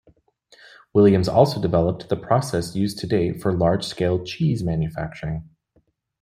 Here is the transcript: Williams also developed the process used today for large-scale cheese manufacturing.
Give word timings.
Williams 0.93 1.27
also 1.29 1.61
developed 1.61 2.09
the 2.09 2.15
process 2.15 2.75
used 2.75 2.97
today 2.97 3.37
for 3.37 3.53
large-scale 3.53 4.23
cheese 4.25 4.63
manufacturing. 4.63 5.47